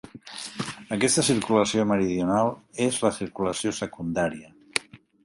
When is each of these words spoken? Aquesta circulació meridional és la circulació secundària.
Aquesta 0.95 1.23
circulació 1.27 1.85
meridional 1.91 2.49
és 2.87 2.97
la 3.05 3.13
circulació 3.19 3.75
secundària. 3.81 4.51